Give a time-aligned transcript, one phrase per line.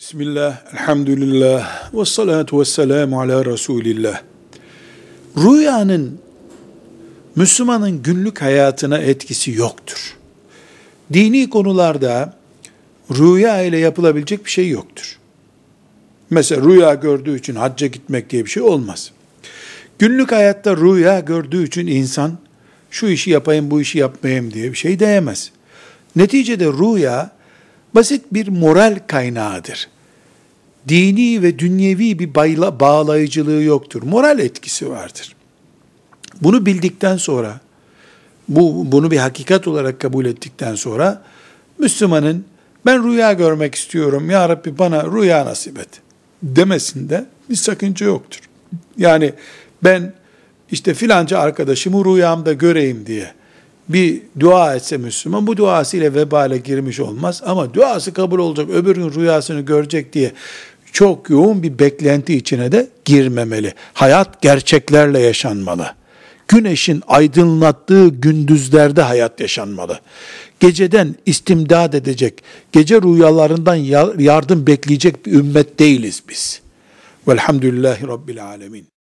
[0.00, 4.22] Bismillah, elhamdülillah, ve salatu ve selamu ala Resulillah.
[5.36, 6.18] Rüyanın
[7.36, 10.16] Müslümanın günlük hayatına etkisi yoktur.
[11.12, 12.36] Dini konularda
[13.10, 15.18] rüya ile yapılabilecek bir şey yoktur.
[16.30, 19.12] Mesela rüya gördüğü için hacca gitmek diye bir şey olmaz.
[19.98, 22.38] Günlük hayatta rüya gördüğü için insan
[22.90, 25.50] şu işi yapayım bu işi yapmayayım diye bir şey diyemez.
[26.16, 27.35] Neticede rüya
[27.96, 29.88] basit bir moral kaynağıdır.
[30.88, 34.02] Dini ve dünyevi bir bayla, bağlayıcılığı yoktur.
[34.02, 35.36] Moral etkisi vardır.
[36.42, 37.60] Bunu bildikten sonra,
[38.48, 41.22] bu bunu bir hakikat olarak kabul ettikten sonra,
[41.78, 42.44] Müslümanın
[42.86, 45.88] ben rüya görmek istiyorum, Ya Rabbi bana rüya nasip et
[46.42, 48.40] demesinde bir sakınca yoktur.
[48.98, 49.32] Yani
[49.84, 50.12] ben
[50.70, 53.32] işte filanca arkadaşımı rüyamda göreyim diye
[53.88, 59.12] bir dua etse Müslüman bu duasıyla vebale girmiş olmaz ama duası kabul olacak öbür gün
[59.14, 60.32] rüyasını görecek diye
[60.92, 63.74] çok yoğun bir beklenti içine de girmemeli.
[63.94, 65.94] Hayat gerçeklerle yaşanmalı.
[66.48, 70.00] Güneşin aydınlattığı gündüzlerde hayat yaşanmalı.
[70.60, 72.42] Geceden istimdad edecek,
[72.72, 73.74] gece rüyalarından
[74.18, 76.60] yardım bekleyecek bir ümmet değiliz biz.
[77.28, 78.95] Velhamdülillahi Rabbil Alemin.